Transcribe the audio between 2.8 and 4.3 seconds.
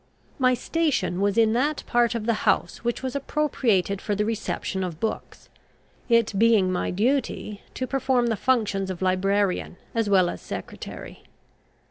which was appropriated for the